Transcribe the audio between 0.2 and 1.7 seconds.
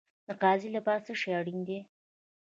د قاضي لپاره څه شی اړین